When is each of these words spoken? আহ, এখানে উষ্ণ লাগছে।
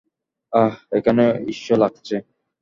আহ, 0.53 0.73
এখানে 0.91 1.23
উষ্ণ 1.49 1.69
লাগছে। 1.77 2.15